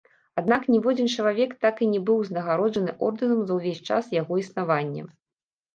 [0.41, 5.03] Аднак ніводзін чалавек так і не быў узнагароджаны ордэнам за ўвесь час яго існавання.